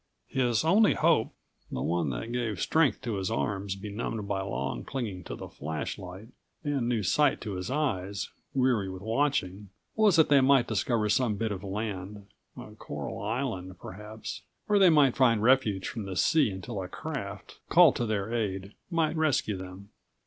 [0.29, 1.31] His only hope,
[1.71, 6.29] the one that gave strength to his arms benumbed by long clinging to the flashlight
[6.63, 11.35] and new sight to his eyes, weary with watching, was that they might discover some
[11.35, 12.25] bit of land,
[12.57, 17.59] a coral island, perhaps, where they might find refuge from the sea until a craft,
[17.69, 19.89] called to their aid, might rescue them.